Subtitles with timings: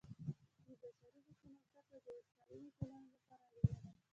[0.03, 0.03] د
[0.81, 2.07] بشري حقونو زده کړه د
[2.51, 3.89] یوې سالمې ټولنې لپاره اړینه ده.